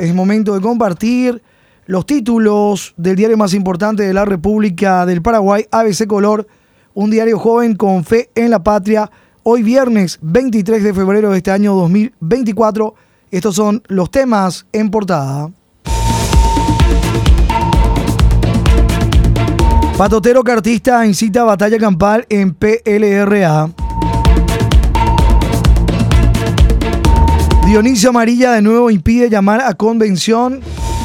es 0.00 0.14
momento 0.14 0.54
de 0.54 0.62
compartir 0.62 1.42
los 1.84 2.06
títulos 2.06 2.94
del 2.96 3.16
diario 3.16 3.36
más 3.36 3.52
importante 3.52 4.02
de 4.02 4.14
la 4.14 4.24
República 4.24 5.04
del 5.04 5.20
Paraguay, 5.20 5.66
ABC 5.70 6.06
Color, 6.06 6.46
un 6.94 7.10
diario 7.10 7.38
joven 7.38 7.76
con 7.76 8.02
fe 8.04 8.30
en 8.34 8.50
la 8.50 8.62
patria. 8.62 9.10
Hoy 9.42 9.62
viernes 9.62 10.18
23 10.22 10.82
de 10.82 10.94
febrero 10.94 11.30
de 11.30 11.36
este 11.36 11.50
año 11.50 11.74
2024. 11.74 12.94
Estos 13.30 13.54
son 13.54 13.82
los 13.88 14.10
temas 14.10 14.66
en 14.72 14.90
portada. 14.90 15.50
Patotero 19.98 20.42
cartista 20.42 21.04
incita 21.04 21.42
a 21.42 21.44
batalla 21.44 21.78
campal 21.78 22.24
en 22.30 22.54
PLRA. 22.54 23.70
Dionisio 27.70 28.10
Amarilla 28.10 28.50
de 28.50 28.62
nuevo 28.62 28.90
impide 28.90 29.30
llamar 29.30 29.60
a 29.60 29.74
convención. 29.74 30.58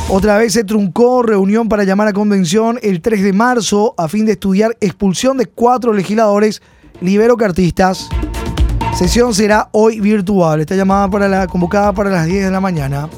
Otra 0.09 0.39
vez 0.39 0.53
se 0.53 0.63
truncó 0.63 1.21
reunión 1.21 1.69
para 1.69 1.83
llamar 1.83 2.07
a 2.07 2.13
convención 2.13 2.79
el 2.81 3.03
3 3.03 3.21
de 3.21 3.33
marzo 3.33 3.93
a 3.99 4.07
fin 4.07 4.25
de 4.25 4.31
estudiar 4.31 4.75
expulsión 4.81 5.37
de 5.37 5.45
cuatro 5.45 5.93
legisladores 5.93 6.63
libero-cartistas. 7.01 8.09
Sesión 8.97 9.35
será 9.35 9.69
hoy 9.73 9.99
virtual. 9.99 10.59
Está 10.59 10.75
llamada 10.75 11.07
para 11.07 11.27
la, 11.27 11.45
convocada 11.45 11.93
para 11.93 12.09
las 12.09 12.25
10 12.25 12.45
de 12.45 12.51
la 12.51 12.59
mañana. 12.59 13.09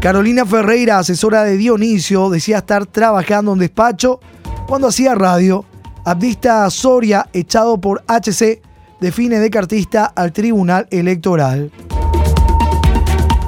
Carolina 0.00 0.44
Ferreira, 0.44 0.98
asesora 0.98 1.44
de 1.44 1.56
Dionisio, 1.56 2.28
decía 2.28 2.58
estar 2.58 2.86
trabajando 2.86 3.52
en 3.52 3.60
despacho 3.60 4.18
cuando 4.66 4.88
hacía 4.88 5.14
radio. 5.14 5.64
Abdista 6.04 6.68
Soria, 6.70 7.28
echado 7.32 7.80
por 7.80 8.02
HC, 8.08 8.60
define 9.00 9.38
de 9.38 9.50
cartista 9.50 10.06
al 10.06 10.32
Tribunal 10.32 10.88
Electoral. 10.90 11.70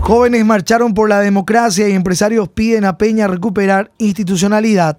Jóvenes 0.06 0.44
marcharon 0.44 0.94
por 0.94 1.08
la 1.08 1.18
democracia 1.18 1.88
y 1.88 1.92
empresarios 1.92 2.48
piden 2.48 2.84
a 2.84 2.96
Peña 2.96 3.26
recuperar 3.26 3.90
institucionalidad. 3.98 4.98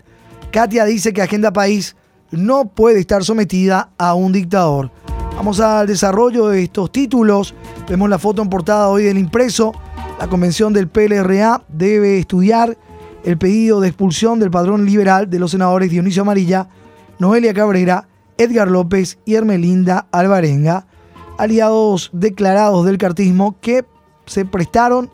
Katia 0.52 0.84
dice 0.84 1.14
que 1.14 1.22
Agenda 1.22 1.54
País 1.54 1.96
no 2.30 2.66
puede 2.66 3.00
estar 3.00 3.24
sometida 3.24 3.92
a 3.98 4.16
un 4.16 4.34
dictador. 4.34 4.92
Vamos 5.38 5.62
al 5.62 5.88
desarrollo 5.88 6.50
de 6.50 6.64
estos 6.64 6.92
títulos. 6.92 7.56
Vemos 7.88 8.10
la 8.10 8.20
foto 8.20 8.42
en 8.42 8.50
portada 8.50 8.90
hoy 8.90 9.04
del 9.04 9.18
impreso. 9.18 9.72
La 10.20 10.28
convención 10.28 10.74
del 10.74 10.90
PLRA 10.90 11.64
debe 11.70 12.20
estudiar 12.20 12.78
el 13.24 13.38
pedido 13.38 13.80
de 13.80 13.88
expulsión 13.88 14.42
del 14.42 14.52
padrón 14.52 14.86
liberal 14.86 15.30
de 15.30 15.40
los 15.40 15.52
senadores 15.52 15.90
Dionisio 15.90 16.24
Amarilla, 16.24 16.68
Noelia 17.18 17.54
Cabrera, 17.54 18.10
Edgar 18.38 18.68
López 18.68 19.20
y 19.24 19.36
Hermelinda 19.36 20.08
Alvarenga, 20.12 20.86
aliados 21.38 22.10
declarados 22.12 22.86
del 22.86 22.98
cartismo 22.98 23.56
que 23.62 23.86
se 24.28 24.46
prestaron 24.46 25.10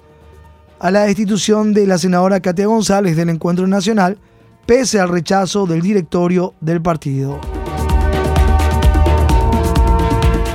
a 0.80 0.92
la 0.92 1.04
destitución 1.04 1.74
de 1.74 1.88
la 1.88 1.98
senadora 1.98 2.42
Katia 2.42 2.68
González 2.68 3.16
del 3.16 3.30
Encuentro 3.30 3.66
Nacional, 3.68 4.18
pese 4.66 5.00
al 5.00 5.10
rechazo 5.10 5.66
del 5.66 5.82
directorio 5.82 6.54
del 6.60 6.82
partido. 6.82 7.40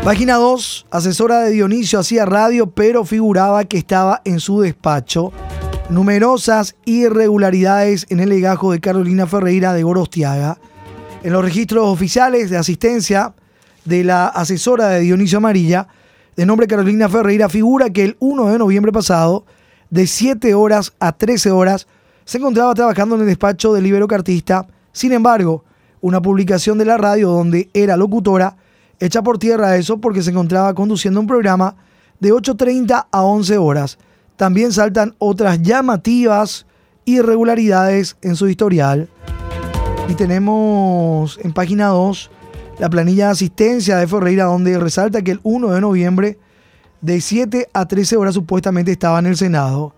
Página 0.05 0.37
2, 0.37 0.87
asesora 0.91 1.41
de 1.41 1.51
Dionisio 1.51 1.99
hacía 1.99 2.25
radio, 2.25 2.71
pero 2.71 3.05
figuraba 3.05 3.65
que 3.65 3.79
estaba 3.79 4.23
en 4.25 4.41
su 4.41 4.61
despacho. 4.61 5.33
Numerosas 5.91 6.77
irregularidades 6.85 8.07
en 8.09 8.21
el 8.21 8.29
legajo 8.29 8.73
de 8.73 8.81
Carolina 8.81 9.27
Ferreira 9.27 9.73
de 9.73 9.83
Gorostiaga. 9.83 10.59
En 11.23 11.33
los 11.33 11.45
registros 11.45 11.87
oficiales 11.87 12.49
de 12.49 12.57
asistencia 12.57 13.35
de 13.85 14.05
la 14.05 14.27
asesora 14.29 14.89
de 14.89 15.01
Dionisio 15.01 15.39
Amarilla, 15.39 15.89
de 16.39 16.47
nombre 16.47 16.69
Carolina 16.69 17.09
Ferreira, 17.09 17.49
figura 17.49 17.91
que 17.91 18.05
el 18.05 18.17
1 18.21 18.53
de 18.53 18.59
noviembre 18.59 18.93
pasado, 18.93 19.45
de 19.91 20.07
7 20.07 20.55
horas 20.55 20.93
a 21.01 21.11
13 21.11 21.51
horas, 21.51 21.89
se 22.25 22.39
encontraba 22.39 22.73
trabajando 22.75 23.17
en 23.17 23.23
el 23.23 23.27
despacho 23.27 23.73
del 23.75 23.83
libero 23.83 24.07
cartista. 24.07 24.69
Sin 24.93 25.11
embargo, 25.11 25.65
una 26.01 26.23
publicación 26.23 26.79
de 26.79 26.85
la 26.85 26.97
radio 26.97 27.31
donde 27.31 27.69
era 27.75 27.97
locutora 27.97 28.57
echa 29.01 29.21
por 29.21 29.41
tierra 29.41 29.77
eso 29.79 29.99
porque 29.99 30.23
se 30.23 30.31
encontraba 30.31 30.75
conduciendo 30.75 31.19
un 31.19 31.27
programa 31.27 31.75
de 32.21 32.33
8.30 32.33 33.09
a 33.11 33.23
11 33.25 33.59
horas. 33.59 33.99
También 34.37 34.71
saltan 34.71 35.17
otras 35.19 35.61
llamativas 35.61 36.67
irregularidades 37.05 38.17
en 38.23 38.37
su 38.37 38.47
historial. 38.47 39.09
Y 40.09 40.15
tenemos 40.15 41.37
en 41.43 41.53
página 41.53 41.89
2 41.89 42.31
la 42.79 42.89
planilla 42.89 43.27
de 43.27 43.33
asistencia 43.33 43.97
de 43.97 44.07
Ferreira, 44.07 44.45
donde 44.45 44.79
resalta 44.79 45.23
que 45.23 45.33
el 45.33 45.41
1 45.43 45.71
de 45.71 45.81
noviembre, 45.81 46.39
de 47.01 47.21
7 47.21 47.69
a 47.73 47.87
13 47.87 48.17
horas, 48.17 48.35
supuestamente 48.35 48.93
estaba 48.93 49.19
en 49.19 49.27
el 49.27 49.37
Senado. 49.37 49.95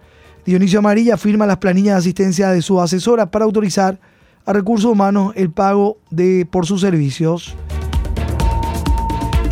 Dionisio 0.47 0.79
Amarilla 0.79 1.17
firma 1.17 1.47
las 1.47 1.59
planillas 1.59 1.95
de 1.95 1.99
asistencia 1.99 2.51
de 2.51 2.63
su 2.63 2.81
asesora 2.81 3.31
para 3.31 3.45
autorizar 3.45 4.01
a 4.47 4.53
Recursos 4.53 4.91
Humanos 4.91 5.33
el 5.37 5.51
pago 5.51 5.99
de, 6.11 6.47
por 6.51 6.67
sus 6.67 6.81
servicios. 6.81 7.55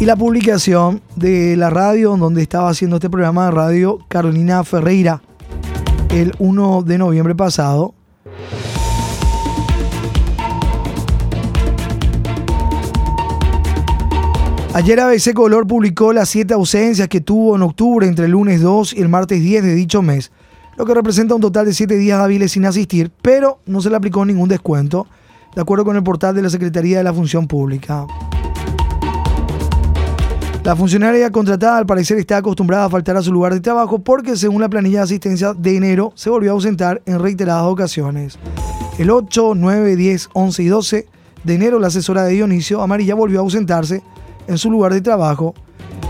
Y 0.00 0.04
la 0.04 0.16
publicación 0.16 1.02
de 1.16 1.56
la 1.56 1.70
radio 1.70 2.16
donde 2.16 2.40
estaba 2.42 2.70
haciendo 2.70 2.96
este 2.96 3.10
programa 3.10 3.46
de 3.46 3.50
radio 3.50 3.98
Carolina 4.08 4.62
Ferreira 4.64 5.22
el 6.10 6.34
1 6.38 6.84
de 6.84 6.98
noviembre 6.98 7.34
pasado, 7.34 7.94
Ayer 14.74 15.00
ABC 15.00 15.32
Color 15.32 15.66
publicó 15.66 16.12
las 16.12 16.28
siete 16.28 16.52
ausencias 16.52 17.08
que 17.08 17.22
tuvo 17.22 17.56
en 17.56 17.62
octubre 17.62 18.06
entre 18.06 18.26
el 18.26 18.32
lunes 18.32 18.60
2 18.60 18.92
y 18.94 19.00
el 19.00 19.08
martes 19.08 19.40
10 19.40 19.64
de 19.64 19.74
dicho 19.74 20.02
mes, 20.02 20.30
lo 20.76 20.84
que 20.84 20.94
representa 20.94 21.34
un 21.34 21.40
total 21.40 21.64
de 21.64 21.72
siete 21.72 21.96
días 21.96 22.20
hábiles 22.20 22.52
sin 22.52 22.66
asistir, 22.66 23.10
pero 23.22 23.60
no 23.64 23.80
se 23.80 23.88
le 23.88 23.96
aplicó 23.96 24.24
ningún 24.24 24.48
descuento, 24.48 25.06
de 25.54 25.62
acuerdo 25.62 25.86
con 25.86 25.96
el 25.96 26.02
portal 26.02 26.34
de 26.34 26.42
la 26.42 26.50
Secretaría 26.50 26.98
de 26.98 27.04
la 27.04 27.14
Función 27.14 27.48
Pública. 27.48 28.06
La 30.62 30.76
funcionaria 30.76 31.32
contratada 31.32 31.78
al 31.78 31.86
parecer 31.86 32.18
está 32.18 32.36
acostumbrada 32.36 32.84
a 32.84 32.90
faltar 32.90 33.16
a 33.16 33.22
su 33.22 33.32
lugar 33.32 33.54
de 33.54 33.60
trabajo 33.60 34.00
porque 34.00 34.36
según 34.36 34.60
la 34.60 34.68
planilla 34.68 34.98
de 34.98 35.04
asistencia 35.04 35.54
de 35.54 35.76
enero 35.76 36.12
se 36.14 36.28
volvió 36.28 36.50
a 36.50 36.54
ausentar 36.54 37.00
en 37.06 37.18
reiteradas 37.20 37.64
ocasiones. 37.64 38.38
El 38.98 39.10
8, 39.10 39.54
9, 39.56 39.96
10, 39.96 40.28
11 40.34 40.62
y 40.62 40.66
12 40.66 41.06
de 41.42 41.54
enero 41.54 41.78
la 41.78 41.86
asesora 41.86 42.24
de 42.24 42.34
Dionisio 42.34 42.82
Amarilla 42.82 43.14
volvió 43.14 43.38
a 43.38 43.42
ausentarse 43.42 44.02
en 44.48 44.58
su 44.58 44.70
lugar 44.70 44.92
de 44.92 45.00
trabajo. 45.00 45.54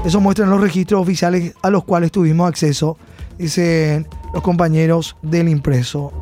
Eso 0.04 0.20
muestran 0.20 0.48
los 0.48 0.60
registros 0.60 1.02
oficiales 1.02 1.54
a 1.60 1.70
los 1.70 1.84
cuales 1.84 2.10
tuvimos 2.10 2.48
acceso, 2.48 2.96
dicen 3.36 4.06
los 4.32 4.42
compañeros 4.42 5.16
del 5.22 5.48
impreso. 5.48 6.12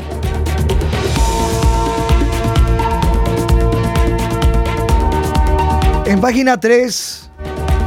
En 6.07 6.21
página 6.21 6.59
3, 6.59 7.31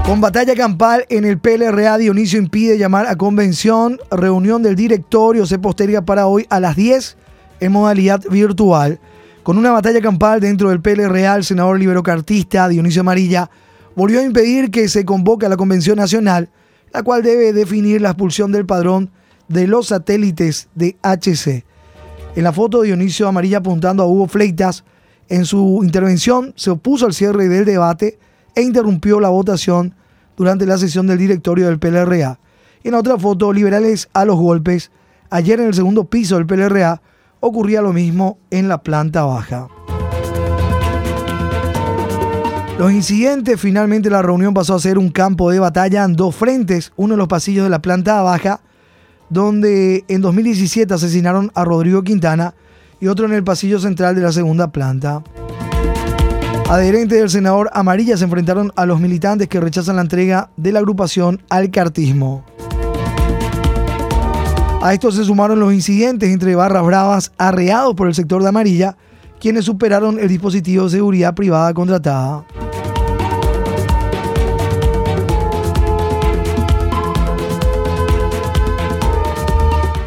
con 0.06 0.22
batalla 0.22 0.56
campal 0.56 1.06
en 1.10 1.24
el 1.24 1.40
PLRA, 1.40 1.98
Dionisio 1.98 2.38
impide 2.38 2.78
llamar 2.78 3.08
a 3.08 3.16
convención. 3.16 3.98
Reunión 4.12 4.62
del 4.62 4.76
directorio 4.76 5.46
se 5.46 5.58
posterga 5.58 6.02
para 6.02 6.28
hoy 6.28 6.46
a 6.50 6.60
las 6.60 6.76
10 6.76 7.16
en 7.62 7.72
modalidad 7.72 8.22
virtual. 8.30 9.00
Con 9.44 9.58
una 9.58 9.72
batalla 9.72 10.02
campal 10.02 10.42
dentro 10.42 10.70
del 10.70 10.82
PLRA, 10.82 11.36
el 11.36 11.44
senador 11.44 11.80
liberocartista 11.80 12.68
Dionisio 12.68 13.02
Amarilla 13.02 13.50
volvió 14.00 14.22
a 14.22 14.24
impedir 14.24 14.72
que 14.72 14.88
se 14.88 15.04
convoque 15.04 15.46
a 15.46 15.50
la 15.50 15.58
Convención 15.58 15.98
Nacional, 15.98 16.50
la 16.94 17.04
cual 17.04 17.22
debe 17.22 17.52
definir 17.52 18.02
la 18.02 18.12
expulsión 18.12 18.50
del 18.54 18.66
padrón 18.66 19.12
de 19.50 19.68
los 19.68 19.88
satélites 19.88 20.70
de 20.74 20.96
HC. 21.04 21.66
En 22.38 22.44
la 22.46 22.54
foto, 22.54 22.84
Dionisio 22.84 23.28
Amarilla 23.28 23.58
apuntando 23.58 24.02
a 24.02 24.06
Hugo 24.06 24.30
Fleitas, 24.30 24.86
en 25.28 25.44
su 25.44 25.82
intervención 25.84 26.54
se 26.56 26.70
opuso 26.70 27.08
al 27.08 27.14
cierre 27.14 27.50
del 27.50 27.66
debate 27.66 28.20
e 28.56 28.62
interrumpió 28.62 29.20
la 29.20 29.28
votación 29.28 29.94
durante 30.38 30.66
la 30.66 30.78
sesión 30.78 31.06
del 31.06 31.18
directorio 31.18 31.66
del 31.66 31.80
PLRA. 31.80 32.40
En 32.86 32.94
otra 32.94 33.18
foto, 33.18 33.52
liberales 33.52 34.08
a 34.14 34.24
los 34.24 34.40
golpes. 34.40 34.92
Ayer 35.30 35.60
en 35.60 35.68
el 35.68 35.74
segundo 35.74 36.06
piso 36.06 36.38
del 36.38 36.48
PLRA 36.48 37.02
ocurría 37.42 37.82
lo 37.82 37.92
mismo 37.92 38.38
en 38.50 38.70
la 38.70 38.82
planta 38.82 39.26
baja. 39.26 39.68
Los 42.80 42.94
incidentes, 42.94 43.60
finalmente 43.60 44.10
la 44.10 44.22
reunión 44.22 44.54
pasó 44.54 44.74
a 44.74 44.80
ser 44.80 44.98
un 44.98 45.10
campo 45.10 45.52
de 45.52 45.60
batalla 45.60 46.06
en 46.06 46.16
dos 46.16 46.34
frentes, 46.34 46.94
uno 46.96 47.16
en 47.16 47.18
los 47.18 47.28
pasillos 47.28 47.66
de 47.66 47.70
la 47.70 47.82
planta 47.82 48.22
baja, 48.22 48.62
donde 49.30 50.06
en 50.08 50.22
2017 50.22 50.94
asesinaron 50.94 51.52
a 51.56 51.66
Rodrigo 51.66 52.04
Quintana, 52.04 52.54
y 53.02 53.08
otro 53.08 53.26
en 53.26 53.34
el 53.34 53.44
pasillo 53.44 53.82
central 53.82 54.16
de 54.16 54.22
la 54.22 54.32
segunda 54.32 54.72
planta. 54.72 55.22
Adherentes 56.70 57.20
del 57.20 57.30
senador 57.30 57.70
Amarilla 57.74 58.16
se 58.16 58.24
enfrentaron 58.24 58.72
a 58.78 58.86
los 58.86 59.02
militantes 59.02 59.50
que 59.50 59.60
rechazan 59.60 59.98
la 59.98 60.04
entrega 60.04 60.50
de 60.56 60.72
la 60.72 60.80
agrupación 60.80 61.42
al 61.50 61.72
cartismo. 61.72 62.46
A 64.82 64.94
esto 64.94 65.12
se 65.12 65.26
sumaron 65.26 65.60
los 65.60 65.74
incidentes 65.74 66.30
entre 66.30 66.56
barras 66.56 66.86
bravas 66.86 67.34
arreados 67.38 67.94
por 67.96 68.08
el 68.08 68.16
sector 68.16 68.42
de 68.42 68.48
Amarilla, 68.48 68.96
quienes 69.42 69.66
superaron 69.66 70.18
el 70.18 70.30
dispositivo 70.30 70.86
de 70.86 70.92
seguridad 70.92 71.36
privada 71.36 71.74
contratada. 71.74 72.46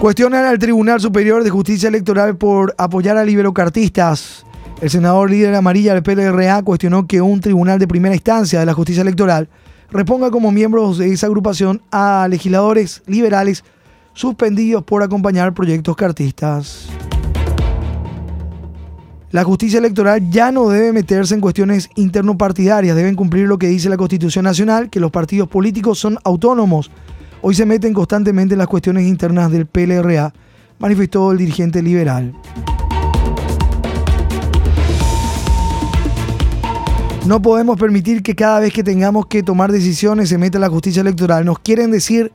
Cuestionan 0.03 0.47
al 0.47 0.59
Tribunal 0.59 1.01
Superior 1.01 1.45
de 1.45 1.51
Justicia 1.51 1.89
Electoral 1.89 2.37
por 2.37 2.75
apoyar 2.77 3.17
a 3.17 3.25
liberocartistas. 3.25 4.45
El 4.81 4.91
senador 4.91 5.31
líder 5.31 5.55
amarilla 5.55 5.95
del 5.95 6.03
PLRA 6.03 6.61
cuestionó 6.65 7.07
que 7.07 7.21
un 7.21 7.41
tribunal 7.41 7.79
de 7.79 7.87
primera 7.87 8.13
instancia 8.13 8.59
de 8.59 8.67
la 8.67 8.75
justicia 8.75 9.03
electoral 9.03 9.49
reponga 9.93 10.33
como 10.33 10.51
miembros 10.51 10.99
de 10.99 11.13
esa 11.13 11.29
agrupación 11.29 11.83
a 11.93 12.27
legisladores 12.29 13.05
liberales 13.07 13.63
suspendidos 14.13 14.83
por 14.83 15.05
acompañar 15.05 15.55
proyectos 15.55 15.95
cartistas. 15.95 16.89
La 19.31 19.45
justicia 19.45 19.79
electoral 19.79 20.31
ya 20.31 20.51
no 20.51 20.69
debe 20.69 20.93
meterse 20.93 21.37
en 21.37 21.41
cuestiones 21.41 21.89
internopartidarias, 21.95 22.97
deben 22.97 23.15
cumplir 23.15 23.47
lo 23.47 23.57
que 23.57 23.69
dice 23.69 23.89
la 23.89 23.97
Constitución 23.97 24.47
Nacional, 24.47 24.91
que 24.91 24.99
los 24.99 25.13
partidos 25.13 25.49
políticos 25.49 26.01
son 26.01 26.19
autónomos 26.25 26.91
hoy 27.43 27.55
se 27.55 27.67
meten 27.67 27.93
constantemente 27.93 28.55
en 28.55 28.59
las 28.59 28.69
cuestiones 28.69 29.07
internas 29.07 29.51
del 29.51 29.67
PLRA, 29.67 30.33
manifestó 30.79 31.33
el 31.33 31.39
dirigente 31.39 31.83
liberal. 31.83 32.33
No 37.27 37.41
podemos 37.41 37.79
permitir 37.79 38.23
que 38.23 38.35
cada 38.35 38.59
vez 38.59 38.73
que 38.73 38.83
tengamos 38.83 39.27
que 39.27 39.43
tomar 39.45 39.71
decisiones 39.71 40.29
se 40.29 40.39
meta 40.39 40.59
la 40.59 40.69
justicia 40.69 41.03
electoral. 41.03 41.45
Nos 41.45 41.61
quieren 41.61 41.93
decir 41.93 42.33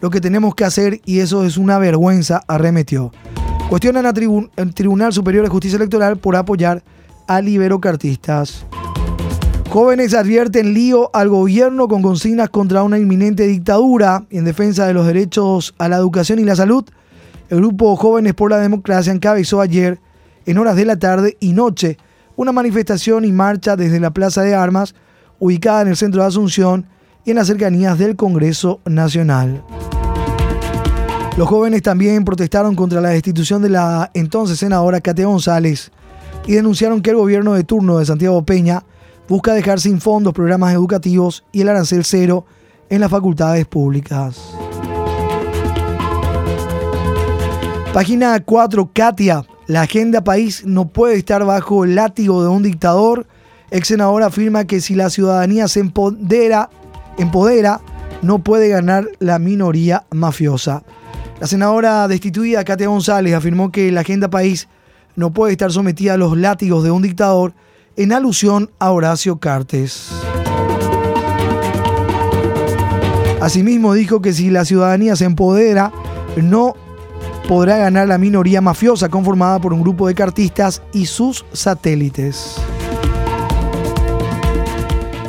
lo 0.00 0.08
que 0.08 0.20
tenemos 0.20 0.54
que 0.54 0.64
hacer 0.64 1.00
y 1.04 1.20
eso 1.20 1.44
es 1.44 1.58
una 1.58 1.78
vergüenza, 1.78 2.42
arremetió. 2.46 3.12
Cuestionan 3.68 4.06
al 4.06 4.74
Tribunal 4.74 5.12
Superior 5.12 5.44
de 5.44 5.50
Justicia 5.50 5.76
Electoral 5.76 6.16
por 6.16 6.36
apoyar 6.36 6.82
a 7.28 7.40
liberocartistas. 7.40 8.66
Jóvenes 9.70 10.14
advierten 10.14 10.74
lío 10.74 11.10
al 11.14 11.28
gobierno 11.28 11.86
con 11.86 12.02
consignas 12.02 12.50
contra 12.50 12.82
una 12.82 12.98
inminente 12.98 13.46
dictadura 13.46 14.24
en 14.28 14.44
defensa 14.44 14.84
de 14.84 14.94
los 14.94 15.06
derechos 15.06 15.76
a 15.78 15.88
la 15.88 15.96
educación 15.96 16.40
y 16.40 16.44
la 16.44 16.56
salud. 16.56 16.84
El 17.50 17.58
grupo 17.58 17.94
Jóvenes 17.94 18.34
por 18.34 18.50
la 18.50 18.58
Democracia 18.58 19.12
encabezó 19.12 19.60
ayer, 19.60 20.00
en 20.44 20.58
horas 20.58 20.74
de 20.74 20.86
la 20.86 20.98
tarde 20.98 21.36
y 21.38 21.52
noche, 21.52 21.98
una 22.34 22.50
manifestación 22.50 23.24
y 23.24 23.30
marcha 23.30 23.76
desde 23.76 24.00
la 24.00 24.10
Plaza 24.10 24.42
de 24.42 24.56
Armas, 24.56 24.96
ubicada 25.38 25.82
en 25.82 25.88
el 25.88 25.96
centro 25.96 26.22
de 26.22 26.26
Asunción 26.26 26.86
y 27.24 27.30
en 27.30 27.36
las 27.36 27.46
cercanías 27.46 27.96
del 27.96 28.16
Congreso 28.16 28.80
Nacional. 28.86 29.62
Los 31.36 31.48
jóvenes 31.48 31.82
también 31.82 32.24
protestaron 32.24 32.74
contra 32.74 33.00
la 33.00 33.10
destitución 33.10 33.62
de 33.62 33.68
la 33.68 34.10
entonces 34.14 34.58
senadora 34.58 35.00
Katia 35.00 35.26
González 35.26 35.92
y 36.48 36.54
denunciaron 36.54 37.02
que 37.02 37.10
el 37.10 37.16
gobierno 37.16 37.54
de 37.54 37.62
turno 37.62 37.98
de 37.98 38.06
Santiago 38.06 38.44
Peña 38.44 38.82
busca 39.30 39.54
dejar 39.54 39.78
sin 39.78 40.00
fondos 40.00 40.34
programas 40.34 40.74
educativos 40.74 41.44
y 41.52 41.60
el 41.60 41.68
arancel 41.68 42.04
cero 42.04 42.46
en 42.88 43.00
las 43.00 43.12
facultades 43.12 43.64
públicas. 43.64 44.52
Página 47.94 48.40
4, 48.40 48.90
Katia. 48.92 49.44
La 49.68 49.82
agenda 49.82 50.24
país 50.24 50.64
no 50.66 50.88
puede 50.88 51.14
estar 51.14 51.44
bajo 51.44 51.84
el 51.84 51.94
látigo 51.94 52.42
de 52.42 52.48
un 52.48 52.64
dictador. 52.64 53.28
Ex 53.70 53.86
senador 53.86 54.24
afirma 54.24 54.64
que 54.64 54.80
si 54.80 54.96
la 54.96 55.10
ciudadanía 55.10 55.68
se 55.68 55.78
empodera, 55.78 56.68
empodera, 57.16 57.80
no 58.22 58.40
puede 58.40 58.68
ganar 58.68 59.06
la 59.20 59.38
minoría 59.38 60.06
mafiosa. 60.10 60.82
La 61.38 61.46
senadora 61.46 62.08
destituida 62.08 62.64
Katia 62.64 62.88
González 62.88 63.34
afirmó 63.34 63.70
que 63.70 63.92
la 63.92 64.00
agenda 64.00 64.28
país 64.28 64.66
no 65.14 65.32
puede 65.32 65.52
estar 65.52 65.70
sometida 65.70 66.14
a 66.14 66.16
los 66.16 66.36
látigos 66.36 66.82
de 66.82 66.90
un 66.90 67.02
dictador 67.02 67.52
en 68.00 68.12
alusión 68.12 68.70
a 68.78 68.92
Horacio 68.92 69.38
Cartes. 69.38 70.08
Asimismo 73.42 73.92
dijo 73.92 74.22
que 74.22 74.32
si 74.32 74.48
la 74.48 74.64
ciudadanía 74.64 75.16
se 75.16 75.26
empodera, 75.26 75.92
no 76.36 76.76
podrá 77.46 77.76
ganar 77.76 78.08
la 78.08 78.16
minoría 78.16 78.62
mafiosa 78.62 79.10
conformada 79.10 79.60
por 79.60 79.74
un 79.74 79.82
grupo 79.82 80.08
de 80.08 80.14
cartistas 80.14 80.80
y 80.94 81.04
sus 81.04 81.44
satélites. 81.52 82.56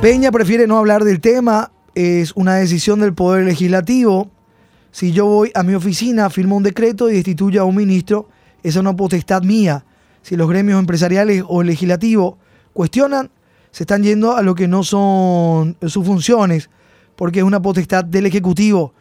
Peña 0.02 0.32
prefiere 0.32 0.66
no 0.66 0.78
hablar 0.78 1.04
del 1.04 1.20
tema, 1.20 1.74
es 1.94 2.32
una 2.36 2.56
decisión 2.56 3.02
del 3.02 3.14
Poder 3.14 3.44
Legislativo. 3.44 4.32
Si 4.92 5.12
yo 5.12 5.26
voy 5.26 5.52
a 5.56 5.64
mi 5.64 5.74
oficina, 5.74 6.30
firmo 6.30 6.56
un 6.56 6.64
decreto 6.64 7.10
y 7.10 7.16
destituyo 7.16 7.62
a 7.62 7.66
un 7.66 7.76
ministro, 7.76 8.30
esa 8.64 8.80
es 8.80 8.82
una 8.82 8.96
potestad 8.96 9.44
mía. 9.44 9.84
Si 10.22 10.38
los 10.38 10.48
gremios 10.48 10.80
empresariales 10.80 11.44
o 11.46 11.60
el 11.60 11.68
legislativo 11.68 12.38
cuestionan, 12.74 13.30
se 13.72 13.84
están 13.84 14.04
yendo 14.04 14.36
a 14.36 14.42
lo 14.42 14.56
que 14.56 14.68
no 14.68 14.84
son 14.84 15.78
sus 15.88 16.06
funciones, 16.06 16.70
porque 17.16 17.40
es 17.40 17.46
una 17.46 17.62
potestad 17.62 18.04
del 18.04 18.26
Ejecutivo. 18.26 18.94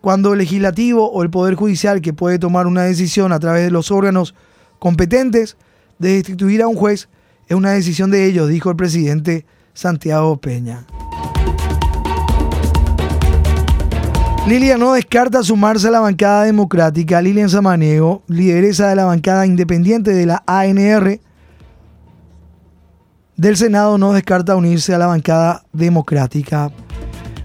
Cuando 0.00 0.32
el 0.32 0.38
legislativo 0.38 1.10
o 1.10 1.22
el 1.22 1.30
Poder 1.30 1.54
Judicial, 1.54 2.00
que 2.00 2.12
puede 2.12 2.38
tomar 2.38 2.66
una 2.66 2.82
decisión 2.82 3.32
a 3.32 3.38
través 3.38 3.64
de 3.64 3.70
los 3.70 3.90
órganos 3.90 4.34
competentes 4.78 5.56
de 5.98 6.14
destituir 6.14 6.62
a 6.62 6.68
un 6.68 6.76
juez, 6.76 7.08
es 7.48 7.56
una 7.56 7.72
decisión 7.72 8.10
de 8.10 8.26
ellos, 8.26 8.48
dijo 8.48 8.70
el 8.70 8.76
presidente 8.76 9.46
Santiago 9.72 10.36
Peña. 10.38 10.86
Lilian 14.46 14.78
no 14.78 14.92
descarta 14.92 15.42
sumarse 15.42 15.88
a 15.88 15.90
la 15.90 16.00
bancada 16.00 16.44
democrática. 16.44 17.22
Lilian 17.22 17.48
Samaniego, 17.48 18.22
lideresa 18.28 18.90
de 18.90 18.96
la 18.96 19.06
bancada 19.06 19.46
independiente 19.46 20.12
de 20.12 20.26
la 20.26 20.42
ANR, 20.46 21.18
del 23.36 23.56
Senado 23.56 23.98
no 23.98 24.12
descarta 24.12 24.56
unirse 24.56 24.94
a 24.94 24.98
la 24.98 25.06
bancada 25.06 25.64
democrática. 25.72 26.70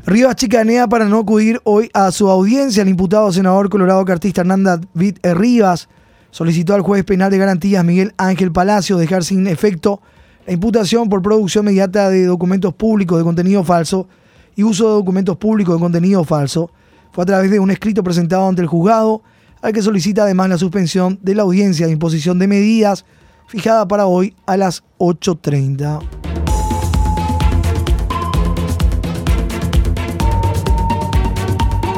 Rivas 0.06 0.36
chicanea 0.36 0.88
para 0.88 1.06
no 1.06 1.20
acudir 1.20 1.60
hoy 1.64 1.90
a 1.94 2.12
su 2.12 2.30
audiencia. 2.30 2.82
El 2.82 2.90
imputado 2.90 3.32
senador 3.32 3.70
colorado 3.70 4.04
cartista 4.06 4.42
Hernanda 4.42 4.80
David 4.94 5.18
Rivas 5.24 5.90
solicitó 6.32 6.74
al 6.74 6.82
juez 6.82 7.04
penal 7.04 7.32
de 7.32 7.38
garantías 7.38 7.84
Miguel 7.84 8.14
Ángel 8.18 8.52
Palacio 8.52 8.98
dejar 8.98 9.24
sin 9.24 9.48
efecto 9.48 10.02
la 10.46 10.54
imputación 10.54 11.10
por 11.10 11.22
producción 11.22 11.66
inmediata 11.66 12.10
de 12.10 12.26
documentos 12.26 12.74
públicos 12.74 13.18
de 13.18 13.24
contenido 13.24 13.64
falso 13.64 14.08
y 14.56 14.64
uso 14.64 14.88
de 14.88 14.94
documentos 14.94 15.38
públicos 15.38 15.76
de 15.76 15.80
contenido 15.80 16.24
falso. 16.24 16.72
Fue 17.12 17.24
a 17.24 17.28
través 17.28 17.52
de 17.52 17.60
un 17.60 17.72
escrito 17.72 18.04
presentado 18.04 18.48
ante 18.48 18.62
el 18.62 18.68
juzgado 18.68 19.22
al 19.62 19.74
que 19.74 19.82
solicita 19.82 20.24
además 20.24 20.50
la 20.50 20.58
suspensión 20.58 21.20
de 21.22 21.36
la 21.36 21.44
audiencia 21.44 21.86
de 21.86 21.92
imposición 21.92 22.40
de 22.40 22.48
medidas 22.48 23.06
fijada 23.50 23.88
para 23.88 24.06
hoy 24.06 24.36
a 24.46 24.56
las 24.58 24.84
8.30. 25.00 26.02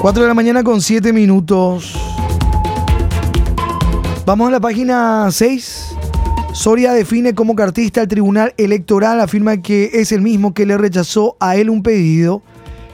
Cuatro 0.02 0.24
de 0.24 0.30
la 0.30 0.34
mañana 0.34 0.64
con 0.64 0.82
7 0.82 1.12
minutos. 1.12 1.94
Vamos 4.26 4.48
a 4.48 4.52
la 4.52 4.60
página 4.62 5.28
6. 5.30 5.96
Soria 6.54 6.94
define 6.94 7.36
como 7.36 7.54
cartista 7.54 8.02
el 8.02 8.08
Tribunal 8.08 8.54
Electoral, 8.58 9.20
afirma 9.20 9.58
que 9.58 9.92
es 9.94 10.14
el 10.14 10.22
mismo 10.22 10.54
que 10.54 10.66
le 10.66 10.78
rechazó 10.78 11.36
a 11.42 11.58
él 11.58 11.70
un 11.70 11.84
pedido. 11.84 12.42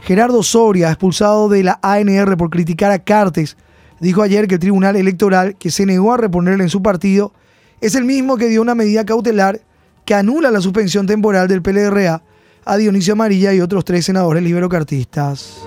Gerardo 0.01 0.41
Soria, 0.41 0.89
expulsado 0.89 1.47
de 1.47 1.63
la 1.63 1.79
ANR 1.83 2.37
por 2.37 2.49
criticar 2.49 2.91
a 2.91 2.99
Cartes, 2.99 3.55
dijo 3.99 4.23
ayer 4.23 4.47
que 4.47 4.55
el 4.55 4.59
Tribunal 4.59 4.95
Electoral, 4.95 5.55
que 5.57 5.69
se 5.69 5.85
negó 5.85 6.13
a 6.13 6.17
reponerle 6.17 6.63
en 6.63 6.69
su 6.69 6.81
partido, 6.81 7.33
es 7.81 7.95
el 7.95 8.05
mismo 8.05 8.37
que 8.37 8.47
dio 8.47 8.61
una 8.61 8.75
medida 8.75 9.05
cautelar 9.05 9.61
que 10.05 10.15
anula 10.15 10.51
la 10.51 10.61
suspensión 10.61 11.05
temporal 11.05 11.47
del 11.47 11.61
PLRA 11.61 12.23
a 12.65 12.77
Dionisio 12.77 13.13
Amarilla 13.13 13.53
y 13.53 13.61
otros 13.61 13.85
tres 13.85 14.05
senadores 14.05 14.43
liberocartistas. 14.43 15.61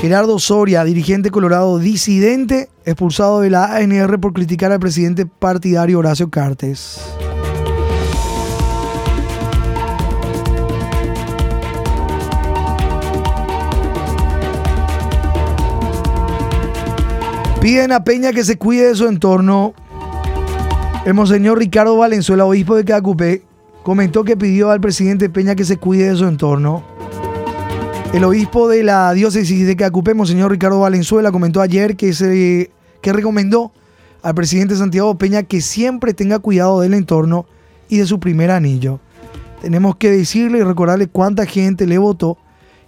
Gerardo 0.00 0.38
Soria, 0.40 0.82
dirigente 0.84 1.30
colorado 1.30 1.78
disidente, 1.78 2.68
expulsado 2.84 3.40
de 3.40 3.50
la 3.50 3.76
ANR 3.76 4.18
por 4.18 4.32
criticar 4.32 4.72
al 4.72 4.80
presidente 4.80 5.26
partidario 5.26 6.00
Horacio 6.00 6.28
Cartes. 6.28 7.00
Piden 17.62 17.92
a 17.92 18.02
Peña 18.02 18.32
que 18.32 18.42
se 18.42 18.58
cuide 18.58 18.88
de 18.88 18.94
su 18.96 19.06
entorno. 19.06 19.72
El 21.06 21.14
monseñor 21.14 21.58
Ricardo 21.58 21.96
Valenzuela, 21.96 22.44
obispo 22.44 22.74
de 22.74 22.84
Cacupé, 22.84 23.44
comentó 23.84 24.24
que 24.24 24.36
pidió 24.36 24.72
al 24.72 24.80
presidente 24.80 25.30
Peña 25.30 25.54
que 25.54 25.64
se 25.64 25.76
cuide 25.76 26.08
de 26.10 26.16
su 26.16 26.26
entorno. 26.26 26.84
El 28.12 28.24
obispo 28.24 28.68
de 28.68 28.82
la 28.82 29.12
diócesis 29.12 29.64
de 29.64 29.76
Cacupé, 29.76 30.12
monseñor 30.12 30.50
Ricardo 30.50 30.80
Valenzuela, 30.80 31.30
comentó 31.30 31.60
ayer 31.60 31.94
que, 31.94 32.12
se, 32.12 32.72
que 33.00 33.12
recomendó 33.12 33.70
al 34.24 34.34
presidente 34.34 34.74
Santiago 34.74 35.16
Peña 35.16 35.44
que 35.44 35.60
siempre 35.60 36.14
tenga 36.14 36.40
cuidado 36.40 36.80
del 36.80 36.94
entorno 36.94 37.46
y 37.88 37.98
de 37.98 38.06
su 38.06 38.18
primer 38.18 38.50
anillo. 38.50 38.98
Tenemos 39.60 39.94
que 39.94 40.10
decirle 40.10 40.58
y 40.58 40.62
recordarle 40.64 41.06
cuánta 41.06 41.46
gente 41.46 41.86
le 41.86 41.98
votó 41.98 42.38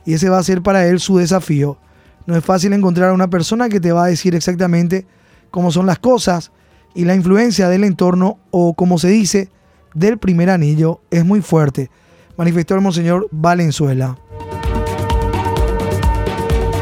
y 0.04 0.14
ese 0.14 0.31
va 0.31 0.38
a 0.38 0.43
ser 0.43 0.62
para 0.62 0.85
él 0.85 0.99
su 0.99 1.19
desafío. 1.19 1.78
No 2.26 2.37
es 2.37 2.45
fácil 2.45 2.73
encontrar 2.73 3.11
a 3.11 3.14
una 3.14 3.28
persona 3.28 3.69
que 3.69 3.81
te 3.81 3.93
va 3.93 4.04
a 4.04 4.09
decir 4.09 4.35
exactamente 4.35 5.07
cómo 5.50 5.71
son 5.71 5.87
las 5.87 5.99
cosas 5.99 6.52
y 6.95 7.04
la 7.04 7.14
influencia 7.14 7.69
del 7.69 7.85
entorno 7.85 8.38
o 8.50 8.75
como 8.75 8.99
se 8.99 9.09
dice 9.09 9.50
del 9.95 10.19
primer 10.19 10.50
anillo 10.50 11.00
es 11.11 11.25
muy 11.25 11.43
fuerte, 11.43 11.90
manifestó 12.37 12.75
el 12.75 12.81
monseñor 12.81 13.28
Valenzuela. 13.31 14.19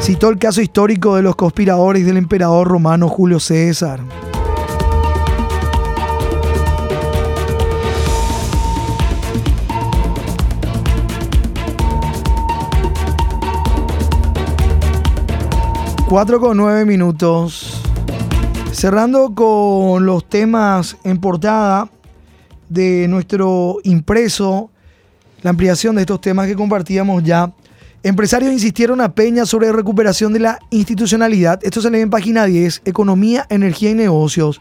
Citó 0.01 0.31
el 0.31 0.39
caso 0.39 0.61
histórico 0.61 1.17
de 1.17 1.23
los 1.23 1.37
conspiradores 1.37 2.05
del 2.05 2.17
emperador 2.17 2.67
romano 2.67 3.09
Julio 3.09 3.39
César. 3.39 4.01
Cuatro 16.13 16.41
con 16.41 16.59
nueve 16.59 16.85
minutos. 16.85 17.81
Cerrando 18.71 19.35
con 19.35 20.05
los 20.05 20.29
temas 20.29 20.99
en 21.05 21.17
portada 21.17 21.89
de 22.69 23.09
nuestro 23.09 23.79
impreso, 23.85 24.69
la 25.41 25.49
ampliación 25.49 25.95
de 25.97 26.03
estos 26.03 26.21
temas 26.21 26.49
que 26.49 26.55
compartíamos 26.55 27.25
ya. 27.25 27.51
Empresarios 28.03 28.53
insistieron 28.53 29.01
a 29.01 29.15
Peña 29.15 29.47
sobre 29.47 29.73
recuperación 29.73 30.35
de 30.35 30.41
la 30.41 30.59
institucionalidad. 30.69 31.61
Esto 31.63 31.81
se 31.81 31.91
lee 31.91 32.01
en 32.01 32.11
página 32.11 32.45
10, 32.45 32.83
Economía, 32.85 33.47
Energía 33.49 33.89
y 33.89 33.95
Negocios. 33.95 34.61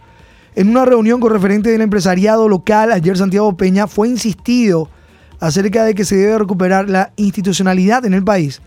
En 0.55 0.69
una 0.69 0.85
reunión 0.85 1.19
con 1.19 1.33
referentes 1.33 1.73
del 1.73 1.81
empresariado 1.81 2.47
local, 2.47 2.93
ayer 2.93 3.17
Santiago 3.17 3.57
Peña 3.57 3.87
fue 3.87 4.07
insistido 4.07 4.89
acerca 5.41 5.83
de 5.83 5.95
que 5.95 6.05
se 6.05 6.15
debe 6.15 6.37
recuperar 6.39 6.89
la 6.89 7.11
institucionalidad 7.17 8.05
en 8.05 8.13
el 8.13 8.23
país. 8.23 8.61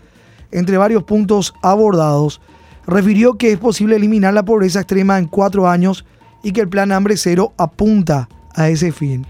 Entre 0.51 0.77
varios 0.77 1.01
puntos 1.01 1.51
abordados, 1.63 2.39
refirió 2.87 3.35
que 3.35 3.51
es 3.51 3.57
posible 3.57 3.95
eliminar 3.95 4.33
la 4.33 4.45
pobreza 4.45 4.79
extrema 4.79 5.17
en 5.17 5.27
cuatro 5.27 5.67
años 5.67 6.05
y 6.43 6.51
que 6.51 6.61
el 6.61 6.69
plan 6.69 6.91
Hambre 6.91 7.17
Cero 7.17 7.53
apunta 7.57 8.29
a 8.53 8.69
ese 8.69 8.91
fin. 8.91 9.25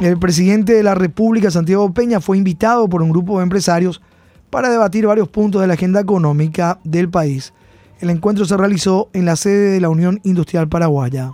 El 0.00 0.18
presidente 0.18 0.74
de 0.74 0.82
la 0.82 0.94
República, 0.94 1.50
Santiago 1.50 1.92
Peña, 1.94 2.20
fue 2.20 2.36
invitado 2.36 2.88
por 2.88 3.02
un 3.02 3.10
grupo 3.10 3.38
de 3.38 3.44
empresarios 3.44 4.02
para 4.50 4.68
debatir 4.68 5.06
varios 5.06 5.28
puntos 5.28 5.60
de 5.60 5.66
la 5.66 5.74
agenda 5.74 6.00
económica 6.00 6.78
del 6.84 7.08
país. 7.08 7.52
El 8.00 8.10
encuentro 8.10 8.44
se 8.44 8.56
realizó 8.56 9.08
en 9.12 9.24
la 9.24 9.36
sede 9.36 9.70
de 9.70 9.80
la 9.80 9.88
Unión 9.88 10.20
Industrial 10.24 10.68
Paraguaya. 10.68 11.30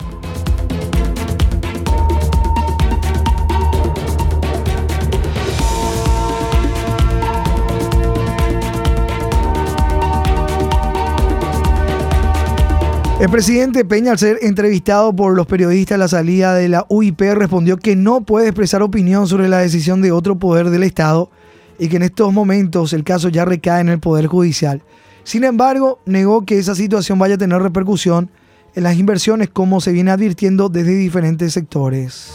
El 13.20 13.28
presidente 13.28 13.84
Peña, 13.84 14.12
al 14.12 14.18
ser 14.18 14.38
entrevistado 14.40 15.14
por 15.14 15.36
los 15.36 15.46
periodistas 15.46 15.96
a 15.96 15.98
la 15.98 16.08
salida 16.08 16.54
de 16.54 16.70
la 16.70 16.86
UIP, 16.88 17.20
respondió 17.34 17.76
que 17.76 17.94
no 17.94 18.22
puede 18.22 18.46
expresar 18.46 18.82
opinión 18.82 19.28
sobre 19.28 19.46
la 19.46 19.58
decisión 19.58 20.00
de 20.00 20.10
otro 20.10 20.38
poder 20.38 20.70
del 20.70 20.84
Estado 20.84 21.30
y 21.78 21.88
que 21.88 21.96
en 21.96 22.02
estos 22.04 22.32
momentos 22.32 22.94
el 22.94 23.04
caso 23.04 23.28
ya 23.28 23.44
recae 23.44 23.82
en 23.82 23.90
el 23.90 24.00
Poder 24.00 24.26
Judicial. 24.26 24.82
Sin 25.22 25.44
embargo, 25.44 26.00
negó 26.06 26.46
que 26.46 26.58
esa 26.58 26.74
situación 26.74 27.18
vaya 27.18 27.34
a 27.34 27.38
tener 27.38 27.60
repercusión 27.60 28.30
en 28.74 28.84
las 28.84 28.96
inversiones 28.96 29.50
como 29.50 29.82
se 29.82 29.92
viene 29.92 30.12
advirtiendo 30.12 30.70
desde 30.70 30.94
diferentes 30.94 31.52
sectores. 31.52 32.32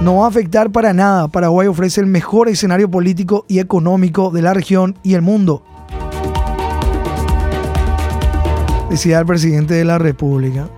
No 0.00 0.18
va 0.18 0.26
a 0.26 0.28
afectar 0.28 0.70
para 0.70 0.92
nada. 0.92 1.26
Paraguay 1.26 1.66
ofrece 1.66 2.00
el 2.00 2.06
mejor 2.06 2.48
escenario 2.48 2.88
político 2.88 3.46
y 3.48 3.58
económico 3.58 4.30
de 4.30 4.42
la 4.42 4.54
región 4.54 4.96
y 5.02 5.14
el 5.14 5.22
mundo. 5.22 5.64
Decía 8.92 9.20
el 9.20 9.24
presidente 9.24 9.72
de 9.72 9.86
la 9.86 9.96
República. 9.96 10.68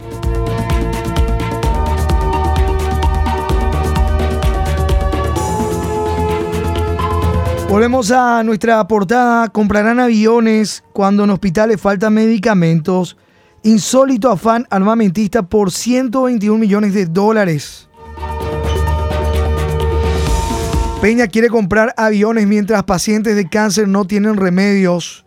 Volvemos 7.69 8.13
a 8.13 8.45
nuestra 8.45 8.87
portada. 8.87 9.49
Comprarán 9.49 9.99
aviones 9.99 10.85
cuando 10.93 11.25
en 11.25 11.31
hospitales 11.31 11.81
faltan 11.81 12.15
medicamentos. 12.15 13.17
Insólito 13.65 14.31
afán 14.31 14.65
armamentista 14.71 15.43
por 15.43 15.73
121 15.73 16.57
millones 16.57 16.95
de 16.95 17.07
dólares. 17.07 17.89
Peña 21.01 21.27
quiere 21.27 21.49
comprar 21.49 21.93
aviones 21.97 22.47
mientras 22.47 22.85
pacientes 22.85 23.35
de 23.35 23.49
cáncer 23.49 23.89
no 23.89 24.05
tienen 24.05 24.37
remedios 24.37 25.24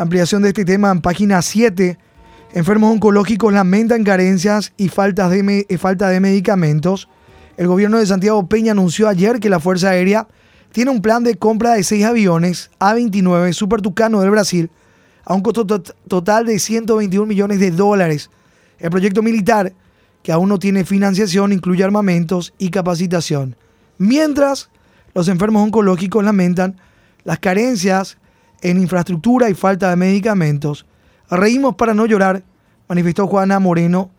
ampliación 0.00 0.40
de 0.42 0.48
este 0.48 0.64
tema 0.64 0.90
en 0.90 1.02
página 1.02 1.42
7. 1.42 1.98
Enfermos 2.54 2.90
oncológicos 2.92 3.52
lamentan 3.52 4.02
carencias 4.02 4.72
y 4.78 4.88
faltas 4.88 5.30
de 5.30 5.66
eh, 5.68 5.78
falta 5.78 6.08
de 6.08 6.20
medicamentos. 6.20 7.08
El 7.58 7.66
gobierno 7.66 7.98
de 7.98 8.06
Santiago 8.06 8.48
Peña 8.48 8.72
anunció 8.72 9.08
ayer 9.08 9.40
que 9.40 9.50
la 9.50 9.60
Fuerza 9.60 9.90
Aérea 9.90 10.26
tiene 10.72 10.90
un 10.90 11.02
plan 11.02 11.22
de 11.22 11.36
compra 11.36 11.74
de 11.74 11.84
seis 11.84 12.04
aviones 12.06 12.70
A-29 12.78 13.52
Super 13.52 13.82
Tucano 13.82 14.20
del 14.20 14.30
Brasil 14.30 14.70
a 15.24 15.34
un 15.34 15.42
costo 15.42 15.66
total 15.66 16.46
de 16.46 16.58
121 16.58 17.26
millones 17.26 17.60
de 17.60 17.70
dólares. 17.70 18.30
El 18.78 18.90
proyecto 18.90 19.22
militar, 19.22 19.74
que 20.22 20.32
aún 20.32 20.48
no 20.48 20.58
tiene 20.58 20.86
financiación, 20.86 21.52
incluye 21.52 21.84
armamentos 21.84 22.54
y 22.56 22.70
capacitación. 22.70 23.54
Mientras, 23.98 24.70
los 25.14 25.28
enfermos 25.28 25.62
oncológicos 25.62 26.24
lamentan 26.24 26.80
las 27.24 27.38
carencias 27.38 28.16
en 28.62 28.80
infraestructura 28.80 29.48
y 29.50 29.54
falta 29.54 29.90
de 29.90 29.96
medicamentos. 29.96 30.86
Reímos 31.30 31.76
para 31.76 31.94
no 31.94 32.06
llorar, 32.06 32.42
manifestó 32.88 33.26
Juana 33.26 33.58
Moreno 33.60 34.10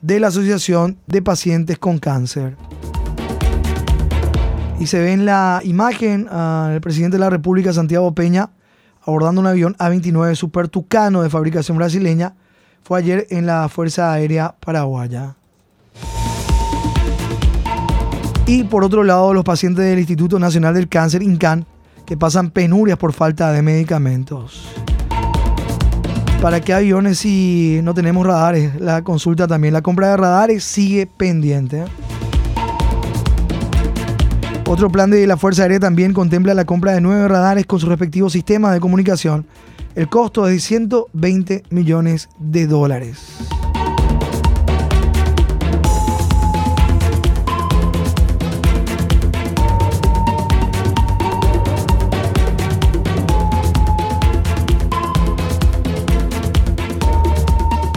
de 0.00 0.20
la 0.20 0.28
Asociación 0.28 0.98
de 1.06 1.22
Pacientes 1.22 1.78
con 1.78 1.98
Cáncer. 1.98 2.56
Y 4.78 4.86
se 4.86 4.98
ve 4.98 5.12
en 5.12 5.26
la 5.26 5.60
imagen 5.64 6.26
al 6.28 6.80
presidente 6.80 7.16
de 7.16 7.20
la 7.20 7.30
República, 7.30 7.72
Santiago 7.72 8.14
Peña, 8.14 8.50
abordando 9.02 9.40
un 9.40 9.46
avión 9.46 9.76
A-29 9.78 10.34
Super 10.34 10.68
Tucano 10.68 11.22
de 11.22 11.28
fabricación 11.28 11.76
brasileña. 11.76 12.34
Fue 12.82 12.98
ayer 12.98 13.26
en 13.30 13.46
la 13.46 13.68
Fuerza 13.68 14.12
Aérea 14.12 14.54
Paraguaya. 14.58 15.34
Y 18.46 18.64
por 18.64 18.82
otro 18.84 19.04
lado, 19.04 19.32
los 19.34 19.44
pacientes 19.44 19.84
del 19.84 19.98
Instituto 19.98 20.38
Nacional 20.38 20.74
del 20.74 20.88
Cáncer, 20.88 21.22
INCAN, 21.22 21.66
que 22.10 22.16
pasan 22.16 22.50
penurias 22.50 22.98
por 22.98 23.12
falta 23.12 23.52
de 23.52 23.62
medicamentos. 23.62 24.66
¿Para 26.42 26.60
qué 26.60 26.74
aviones 26.74 27.18
si 27.20 27.78
no 27.84 27.94
tenemos 27.94 28.26
radares? 28.26 28.80
La 28.80 29.02
consulta 29.02 29.46
también. 29.46 29.72
La 29.72 29.80
compra 29.80 30.08
de 30.08 30.16
radares 30.16 30.64
sigue 30.64 31.06
pendiente. 31.06 31.84
Otro 34.66 34.90
plan 34.90 35.12
de 35.12 35.24
la 35.24 35.36
Fuerza 35.36 35.62
Aérea 35.62 35.78
también 35.78 36.12
contempla 36.12 36.52
la 36.52 36.64
compra 36.64 36.94
de 36.94 37.00
nueve 37.00 37.28
radares 37.28 37.64
con 37.64 37.78
sus 37.78 37.88
respectivos 37.88 38.32
sistemas 38.32 38.72
de 38.72 38.80
comunicación. 38.80 39.46
El 39.94 40.08
costo 40.08 40.48
es 40.48 40.54
de 40.54 40.58
120 40.58 41.62
millones 41.70 42.28
de 42.40 42.66
dólares. 42.66 43.38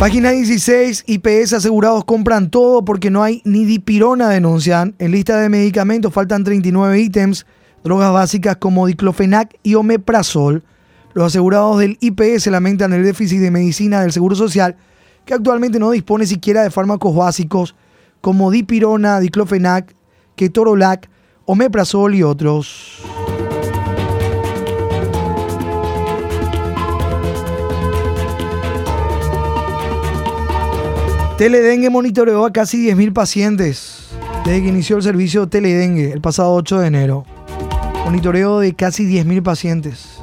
Página 0.03 0.31
16, 0.31 1.05
IPS 1.07 1.53
asegurados 1.53 2.03
compran 2.03 2.50
todo 2.50 2.83
porque 2.83 3.10
no 3.10 3.24
hay 3.24 3.41
ni 3.45 3.63
dipirona, 3.63 4.27
denuncian. 4.27 4.95
En 5.00 5.12
lista 5.12 5.39
de 5.39 5.48
medicamentos 5.48 6.12
faltan 6.12 6.43
39 6.43 7.00
ítems, 7.00 7.45
drogas 7.86 8.12
básicas 8.12 8.57
como 8.57 8.86
diclofenac 8.86 9.57
y 9.63 9.75
omeprazol. 9.75 10.65
Los 11.13 11.27
asegurados 11.27 11.79
del 11.79 11.98
IPS 12.01 12.48
lamentan 12.48 12.91
el 12.91 13.05
déficit 13.05 13.39
de 13.39 13.50
medicina 13.50 14.01
del 14.01 14.12
Seguro 14.12 14.36
Social, 14.36 14.75
que 15.24 15.36
actualmente 15.36 15.79
no 15.79 15.91
dispone 15.91 16.25
siquiera 16.25 16.63
de 16.63 16.69
fármacos 16.69 17.15
básicos 17.15 17.74
como 18.19 18.51
dipirona, 18.51 19.22
diclofenac, 19.22 19.95
ketorolac, 20.36 21.10
omeprazol 21.45 22.13
y 22.13 22.24
otros. 22.24 23.23
Teledengue 31.43 31.89
monitoreó 31.89 32.45
a 32.45 32.53
casi 32.53 32.88
10.000 32.88 33.12
pacientes 33.12 34.07
desde 34.45 34.62
que 34.62 34.69
inició 34.69 34.95
el 34.95 35.03
servicio 35.03 35.50
Teledengue 35.50 36.13
el 36.13 36.21
pasado 36.21 36.53
8 36.53 36.79
de 36.79 36.88
enero. 36.88 37.25
Monitoreo 38.05 38.62
de 38.62 38.73
casi 38.73 39.03
10.000 39.03 39.43
pacientes. 39.43 40.19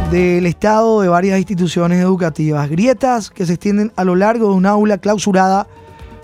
del 0.10 0.46
estado 0.46 1.02
de 1.02 1.10
varias 1.10 1.38
instituciones 1.38 2.00
educativas. 2.00 2.70
Grietas 2.70 3.30
que 3.30 3.46
se 3.46 3.54
extienden 3.54 3.92
a 3.98 4.06
lo 4.06 4.16
largo 4.16 4.48
de 4.50 4.56
un 4.56 4.66
aula 4.66 5.00
clausurada 5.00 5.68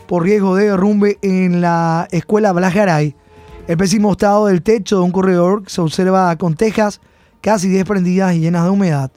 por 0.08 0.24
riesgo 0.24 0.56
de 0.56 0.68
derrumbe 0.68 1.20
en 1.22 1.60
la 1.60 2.08
escuela 2.12 2.54
Blas 2.54 2.74
Garay. 2.74 3.14
El 3.68 3.78
pésimo 3.78 4.14
estado 4.14 4.48
del 4.48 4.64
techo 4.64 4.98
de 4.98 5.04
un 5.04 5.12
corredor 5.12 5.64
se 5.68 5.82
observa 5.82 6.34
con 6.38 6.56
tejas 6.56 7.02
casi 7.42 7.70
desprendidas 7.70 8.36
y 8.36 8.40
llenas 8.40 8.64
de 8.64 8.70
humedad. 8.70 9.12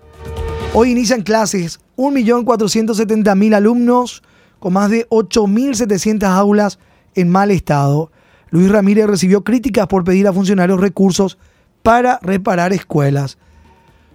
Hoy 0.73 0.91
inician 0.91 1.23
clases 1.23 1.79
1.470.000 1.97 3.55
alumnos 3.55 4.23
con 4.59 4.73
más 4.73 4.91
de 4.91 5.09
8.700 5.11 6.25
aulas 6.25 6.79
en 7.15 7.29
mal 7.29 7.51
estado. 7.51 8.11
Luis 8.51 8.71
Ramírez 8.71 9.07
recibió 9.07 9.45
críticas 9.45 9.87
por 9.87 10.05
pedir 10.05 10.27
a 10.27 10.33
funcionarios 10.33 10.81
recursos 10.81 11.37
para 11.83 12.19
reparar 12.23 12.73
escuelas. 12.73 13.37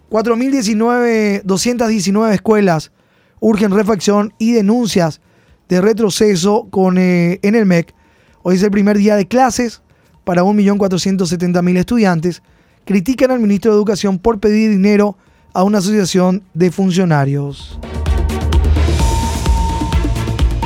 4.219 0.10 2.34
escuelas 2.34 2.92
urgen 3.40 3.70
refacción 3.72 4.34
y 4.38 4.54
denuncias 4.54 5.22
de 5.70 5.82
retroceso 5.82 6.68
con, 6.72 6.98
eh, 6.98 7.40
en 7.44 7.56
el 7.56 7.66
MEC. 7.66 7.94
Hoy 8.42 8.56
es 8.56 8.64
el 8.64 8.72
primer 8.72 8.98
día 8.98 9.16
de 9.16 9.28
clases 9.28 9.82
para 10.24 10.44
1.470.000 10.44 11.78
estudiantes. 11.78 12.42
Critican 12.90 13.30
al 13.30 13.40
ministro 13.40 13.72
de 13.72 13.78
Educación 13.78 14.18
por 14.18 14.40
pedir 14.40 14.72
dinero 14.72 15.16
a 15.54 15.62
una 15.62 15.78
asociación 15.78 16.42
de 16.56 16.72
funcionarios. 16.72 17.80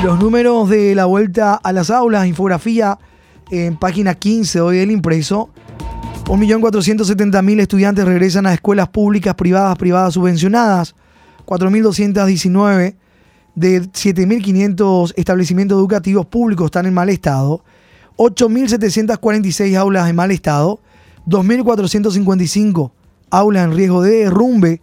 Los 0.02 0.18
números 0.18 0.70
de 0.70 0.94
la 0.94 1.04
vuelta 1.04 1.54
a 1.56 1.72
las 1.74 1.90
aulas, 1.90 2.26
infografía 2.26 2.98
en 3.50 3.76
página 3.76 4.14
15 4.14 4.62
hoy 4.62 4.78
del 4.78 4.90
impreso. 4.90 5.50
1.470.000 6.24 7.60
estudiantes 7.60 8.06
regresan 8.06 8.46
a 8.46 8.54
escuelas 8.54 8.88
públicas, 8.88 9.34
privadas, 9.34 9.76
privadas 9.76 10.14
subvencionadas. 10.14 10.94
4.219 11.44 12.94
de 13.54 13.82
7.500 13.82 15.12
establecimientos 15.16 15.76
educativos 15.76 16.24
públicos 16.24 16.64
están 16.64 16.86
en 16.86 16.94
mal 16.94 17.10
estado. 17.10 17.62
8.746 18.16 19.76
aulas 19.76 20.08
en 20.08 20.16
mal 20.16 20.30
estado. 20.30 20.80
2.455 21.26 22.92
aulas 23.30 23.64
en 23.64 23.74
riesgo 23.74 24.02
de 24.02 24.24
derrumbe. 24.24 24.80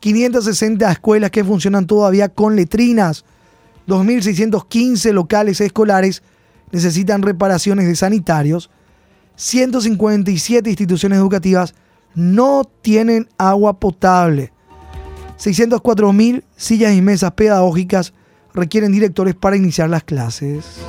560 0.00 0.90
escuelas 0.90 1.30
que 1.30 1.44
funcionan 1.44 1.86
todavía 1.86 2.28
con 2.28 2.56
letrinas. 2.56 3.24
2.615 3.86 5.12
locales 5.12 5.60
escolares 5.60 6.22
necesitan 6.72 7.22
reparaciones 7.22 7.86
de 7.86 7.96
sanitarios. 7.96 8.70
157 9.36 10.68
instituciones 10.68 11.18
educativas 11.18 11.74
no 12.14 12.64
tienen 12.82 13.28
agua 13.38 13.78
potable. 13.78 14.52
604.000 15.38 16.44
sillas 16.56 16.94
y 16.94 17.00
mesas 17.00 17.32
pedagógicas 17.32 18.12
requieren 18.52 18.92
directores 18.92 19.34
para 19.34 19.56
iniciar 19.56 19.88
las 19.88 20.04
clases. 20.04 20.80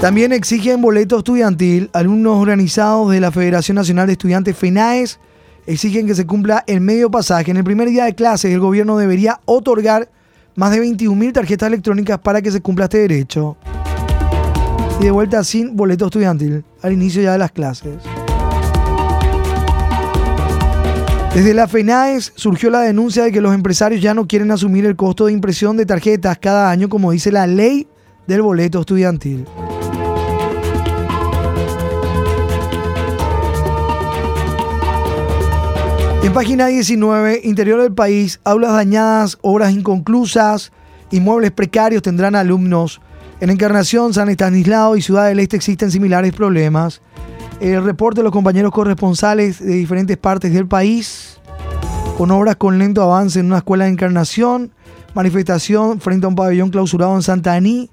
También 0.00 0.32
exigen 0.32 0.82
boleto 0.82 1.18
estudiantil. 1.18 1.88
Alumnos 1.94 2.36
organizados 2.36 3.10
de 3.10 3.18
la 3.18 3.32
Federación 3.32 3.76
Nacional 3.76 4.06
de 4.06 4.12
Estudiantes 4.12 4.56
FENAES 4.56 5.18
exigen 5.66 6.06
que 6.06 6.14
se 6.14 6.26
cumpla 6.26 6.64
el 6.66 6.82
medio 6.82 7.10
pasaje. 7.10 7.50
En 7.50 7.56
el 7.56 7.64
primer 7.64 7.88
día 7.88 8.04
de 8.04 8.14
clases, 8.14 8.52
el 8.52 8.60
gobierno 8.60 8.98
debería 8.98 9.40
otorgar 9.46 10.10
más 10.54 10.70
de 10.70 10.82
21.000 10.82 11.32
tarjetas 11.32 11.66
electrónicas 11.68 12.18
para 12.18 12.42
que 12.42 12.50
se 12.50 12.60
cumpla 12.60 12.84
este 12.84 12.98
derecho. 12.98 13.56
Y 15.00 15.04
de 15.04 15.10
vuelta 15.10 15.42
sin 15.42 15.74
boleto 15.74 16.06
estudiantil 16.06 16.62
al 16.82 16.92
inicio 16.92 17.22
ya 17.22 17.32
de 17.32 17.38
las 17.38 17.52
clases. 17.52 17.96
Desde 21.34 21.52
la 21.52 21.68
FENAES 21.68 22.32
surgió 22.34 22.70
la 22.70 22.80
denuncia 22.80 23.24
de 23.24 23.32
que 23.32 23.40
los 23.40 23.54
empresarios 23.54 24.00
ya 24.00 24.14
no 24.14 24.26
quieren 24.26 24.50
asumir 24.50 24.84
el 24.84 24.96
costo 24.96 25.26
de 25.26 25.32
impresión 25.32 25.76
de 25.76 25.86
tarjetas 25.86 26.38
cada 26.38 26.70
año 26.70 26.88
como 26.88 27.12
dice 27.12 27.32
la 27.32 27.46
ley 27.46 27.88
del 28.26 28.42
boleto 28.42 28.80
estudiantil. 28.80 29.46
En 36.26 36.32
página 36.32 36.66
19, 36.66 37.42
interior 37.44 37.80
del 37.80 37.94
país, 37.94 38.40
aulas 38.42 38.72
dañadas, 38.72 39.38
obras 39.42 39.70
inconclusas, 39.70 40.72
inmuebles 41.12 41.52
precarios 41.52 42.02
tendrán 42.02 42.34
alumnos. 42.34 43.00
En 43.38 43.48
Encarnación, 43.48 44.12
San 44.12 44.28
Estanislao 44.28 44.96
y 44.96 45.02
Ciudad 45.02 45.28
del 45.28 45.38
Este 45.38 45.54
existen 45.56 45.92
similares 45.92 46.34
problemas. 46.34 47.00
El 47.60 47.84
reporte 47.84 48.18
de 48.18 48.24
los 48.24 48.32
compañeros 48.32 48.72
corresponsales 48.72 49.64
de 49.64 49.74
diferentes 49.74 50.16
partes 50.16 50.52
del 50.52 50.66
país, 50.66 51.38
con 52.18 52.32
obras 52.32 52.56
con 52.56 52.76
lento 52.80 53.02
avance 53.02 53.38
en 53.38 53.46
una 53.46 53.58
escuela 53.58 53.84
de 53.84 53.92
Encarnación, 53.92 54.72
manifestación 55.14 56.00
frente 56.00 56.26
a 56.26 56.28
un 56.28 56.34
pabellón 56.34 56.70
clausurado 56.70 57.14
en 57.14 57.22
Santa 57.22 57.52
Aní, 57.52 57.88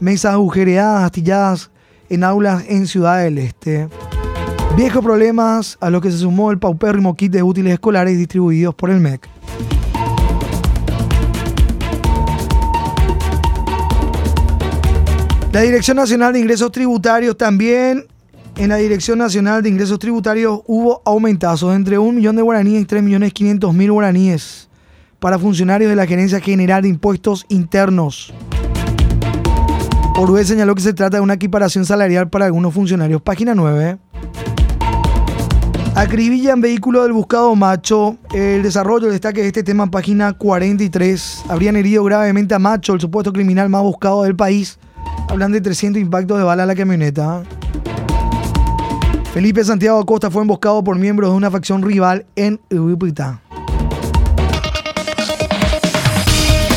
mesas 0.00 0.32
agujereadas, 0.32 1.04
astilladas 1.04 1.70
en 2.08 2.24
aulas 2.24 2.64
en 2.66 2.86
Ciudad 2.86 3.22
del 3.22 3.36
Este. 3.36 3.88
Viejos 4.76 5.04
problemas 5.04 5.78
a 5.80 5.88
los 5.88 6.02
que 6.02 6.10
se 6.10 6.18
sumó 6.18 6.50
el 6.50 6.58
paupérrimo 6.58 7.14
kit 7.14 7.30
de 7.30 7.44
útiles 7.44 7.74
escolares 7.74 8.18
distribuidos 8.18 8.74
por 8.74 8.90
el 8.90 8.98
MEC. 8.98 9.28
La 15.52 15.60
Dirección 15.60 15.96
Nacional 15.96 16.32
de 16.32 16.40
Ingresos 16.40 16.72
Tributarios 16.72 17.36
también. 17.36 18.06
En 18.56 18.68
la 18.70 18.76
Dirección 18.76 19.18
Nacional 19.18 19.62
de 19.62 19.68
Ingresos 19.68 20.00
Tributarios 20.00 20.62
hubo 20.66 21.02
aumentazos 21.04 21.76
entre 21.76 21.96
un 21.98 22.16
millón 22.16 22.34
de 22.34 22.42
guaraníes 22.42 22.82
y 22.82 22.86
3.500.000 22.86 23.92
guaraníes 23.92 24.68
para 25.20 25.38
funcionarios 25.38 25.88
de 25.88 25.94
la 25.94 26.06
Gerencia 26.06 26.40
General 26.40 26.82
de 26.82 26.88
Impuestos 26.88 27.46
Internos. 27.48 28.34
Orue 30.16 30.44
señaló 30.44 30.74
que 30.74 30.82
se 30.82 30.94
trata 30.94 31.18
de 31.18 31.22
una 31.22 31.34
equiparación 31.34 31.84
salarial 31.84 32.28
para 32.28 32.46
algunos 32.46 32.74
funcionarios. 32.74 33.22
Página 33.22 33.54
9. 33.54 33.98
Acribillan 35.96 36.60
vehículo 36.60 37.04
del 37.04 37.12
buscado 37.12 37.54
macho. 37.54 38.16
El 38.32 38.64
desarrollo 38.64 39.08
destaque 39.08 39.42
de 39.42 39.46
este 39.46 39.62
tema 39.62 39.84
en 39.84 39.90
página 39.90 40.32
43. 40.32 41.44
Habrían 41.48 41.76
herido 41.76 42.02
gravemente 42.02 42.52
a 42.52 42.58
Macho, 42.58 42.94
el 42.94 43.00
supuesto 43.00 43.32
criminal 43.32 43.68
más 43.68 43.82
buscado 43.82 44.24
del 44.24 44.34
país. 44.34 44.76
Hablan 45.28 45.52
de 45.52 45.60
300 45.60 46.02
impactos 46.02 46.36
de 46.36 46.42
bala 46.42 46.64
a 46.64 46.66
la 46.66 46.74
camioneta. 46.74 47.44
Felipe 49.32 49.62
Santiago 49.64 50.00
Acosta 50.00 50.32
fue 50.32 50.42
emboscado 50.42 50.82
por 50.82 50.98
miembros 50.98 51.30
de 51.30 51.36
una 51.36 51.48
facción 51.48 51.80
rival 51.80 52.26
en 52.34 52.60
Ubipita. 52.72 53.40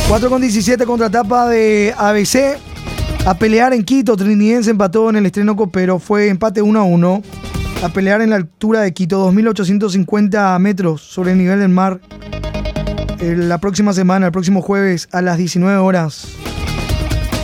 4 0.10 0.30
con 0.30 0.42
17 0.42 0.86
contratapa 0.86 1.50
de 1.50 1.92
ABC. 1.98 2.60
A 3.26 3.34
pelear 3.34 3.74
en 3.74 3.84
Quito, 3.84 4.16
Trinidense 4.16 4.70
empató 4.70 5.10
en 5.10 5.16
el 5.16 5.26
estreno 5.26 5.56
copero. 5.56 5.98
Fue 5.98 6.30
empate 6.30 6.62
1 6.62 6.80
a 6.80 6.84
1 6.84 7.24
a 7.84 7.90
pelear 7.90 8.22
en 8.22 8.32
la 8.32 8.38
altura 8.38 8.82
de 8.82 8.94
Quito, 8.94 9.32
2.850 9.32 10.60
metros 10.60 11.02
sobre 11.02 11.32
el 11.32 11.38
nivel 11.38 11.60
del 11.60 11.70
mar. 11.70 12.00
La 13.20 13.60
próxima 13.60 13.94
semana, 13.94 14.28
el 14.28 14.32
próximo 14.32 14.62
jueves 14.62 15.08
a 15.12 15.22
las 15.22 15.38
19 15.38 15.78
horas. 15.78 16.28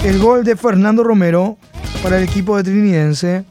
El 0.04 0.20
gol 0.20 0.44
de 0.44 0.56
Fernando 0.56 1.04
Romero 1.04 1.58
para 2.02 2.18
el 2.18 2.24
equipo 2.24 2.58
de 2.58 2.64
Trinidense. 2.64 3.46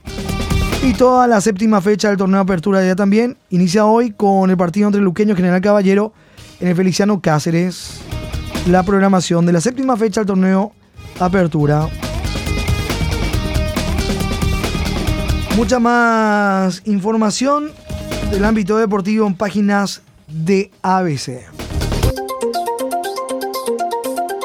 Y 0.82 0.94
toda 0.94 1.26
la 1.28 1.40
séptima 1.40 1.80
fecha 1.80 2.08
del 2.08 2.16
torneo 2.16 2.38
de 2.38 2.42
apertura 2.42 2.84
ya 2.84 2.96
también 2.96 3.36
inicia 3.50 3.86
hoy 3.86 4.10
con 4.10 4.50
el 4.50 4.56
partido 4.56 4.88
entre 4.88 5.00
Luqueño 5.00 5.34
y 5.34 5.36
General 5.36 5.60
Caballero 5.60 6.12
en 6.60 6.68
el 6.68 6.76
Feliciano 6.76 7.20
Cáceres. 7.20 8.00
La 8.68 8.82
programación 8.82 9.46
de 9.46 9.52
la 9.52 9.60
séptima 9.60 9.96
fecha 9.96 10.20
del 10.20 10.26
torneo 10.26 10.72
apertura. 11.20 11.88
Mucha 15.56 15.78
más 15.78 16.82
información 16.86 17.72
del 18.30 18.44
ámbito 18.44 18.78
deportivo 18.78 19.26
en 19.26 19.34
páginas 19.34 20.02
de 20.26 20.70
ABC. 20.80 21.42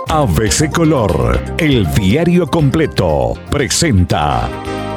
ABC 0.10 0.72
Color, 0.72 1.40
el 1.58 1.90
diario 1.94 2.48
completo, 2.48 3.34
presenta 3.50 4.50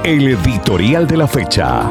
el 0.02 0.28
editorial 0.28 1.06
de 1.06 1.16
la 1.16 1.28
fecha. 1.28 1.90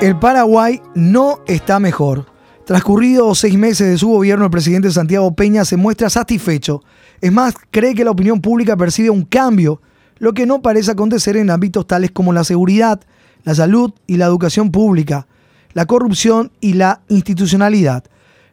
El 0.00 0.18
Paraguay 0.18 0.80
no 0.94 1.40
está 1.46 1.78
mejor. 1.78 2.26
Transcurridos 2.70 3.40
seis 3.40 3.58
meses 3.58 3.88
de 3.88 3.98
su 3.98 4.06
gobierno, 4.10 4.44
el 4.44 4.50
presidente 4.52 4.92
Santiago 4.92 5.34
Peña 5.34 5.64
se 5.64 5.76
muestra 5.76 6.08
satisfecho 6.08 6.84
es 7.20 7.32
más, 7.32 7.56
cree 7.72 7.96
que 7.96 8.04
la 8.04 8.12
opinión 8.12 8.40
pública 8.40 8.76
percibe 8.76 9.10
un 9.10 9.24
cambio, 9.24 9.82
lo 10.18 10.34
que 10.34 10.46
no 10.46 10.62
parece 10.62 10.92
acontecer 10.92 11.36
en 11.36 11.50
ámbitos 11.50 11.88
tales 11.88 12.12
como 12.12 12.32
la 12.32 12.44
seguridad, 12.44 13.00
la 13.42 13.56
salud 13.56 13.92
y 14.06 14.18
la 14.18 14.26
educación 14.26 14.70
pública, 14.70 15.26
la 15.72 15.86
corrupción 15.86 16.52
y 16.60 16.74
la 16.74 17.00
institucionalidad. 17.08 18.04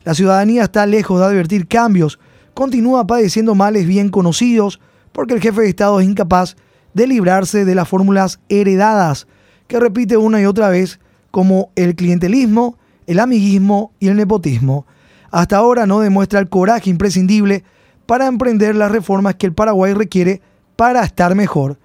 La 0.04 0.16
ciudadanía 0.16 0.64
está 0.64 0.88
lejos 0.88 1.20
de 1.20 1.26
advertir 1.28 1.68
cambios 1.68 2.18
continúa 2.56 3.06
padeciendo 3.06 3.54
males 3.54 3.86
bien 3.86 4.10
conocidos 4.10 4.80
porque 5.12 5.36
el 5.36 5.42
jefe 5.42 5.62
de 5.62 5.70
Estado 5.70 6.00
es 6.00 6.08
incapaz 6.08 6.56
de 6.96 7.06
librarse 7.06 7.66
de 7.66 7.76
las 7.76 7.88
fórmulas 7.88 8.40
heredadas 8.50 9.28
que 9.68 9.80
repite 9.80 10.18
una 10.18 10.42
y 10.42 10.48
otra 10.48 10.70
vez 10.70 11.00
como 11.30 11.70
el 11.76 11.96
clientelismo, 11.96 12.80
el 13.08 13.20
amiguismo 13.20 13.94
y 14.00 14.10
el 14.10 14.18
nepotismo. 14.18 14.86
Hasta 15.32 15.58
ahora 15.58 15.86
no 15.88 16.00
demuestra 16.00 16.40
el 16.40 16.50
coraje 16.50 16.90
imprescindible 16.90 17.64
para 18.06 18.28
emprender 18.28 18.76
las 18.76 18.92
reformas 18.92 19.36
que 19.36 19.48
el 19.48 19.54
Paraguay 19.54 19.94
requiere 19.94 20.42
para 20.76 21.04
estar 21.04 21.36
mejor. 21.36 21.80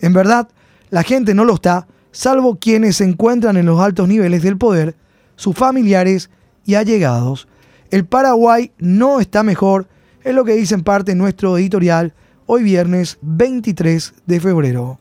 En 0.00 0.12
verdad, 0.12 0.48
la 0.90 1.02
gente 1.02 1.34
no 1.34 1.44
lo 1.44 1.54
está, 1.54 1.86
salvo 2.12 2.58
quienes 2.58 2.96
se 2.96 3.04
encuentran 3.04 3.56
en 3.56 3.66
los 3.66 3.80
altos 3.80 4.08
niveles 4.08 4.42
del 4.42 4.56
poder, 4.56 4.94
sus 5.36 5.54
familiares 5.54 6.30
y 6.64 6.74
allegados. 6.74 7.48
El 7.90 8.04
Paraguay 8.04 8.72
no 8.78 9.20
está 9.20 9.42
mejor, 9.42 9.88
es 10.24 10.34
lo 10.34 10.44
que 10.44 10.54
dice 10.54 10.74
en 10.74 10.82
parte 10.82 11.14
nuestro 11.14 11.56
editorial 11.58 12.14
hoy 12.46 12.62
viernes 12.62 13.18
23 13.22 14.14
de 14.26 14.40
febrero. 14.40 14.98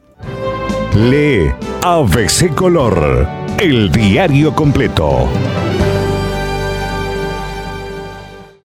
Lee 0.95 1.51
ABC 1.83 2.53
Color, 2.55 3.27
el 3.59 3.91
diario 3.91 4.53
completo. 4.53 5.27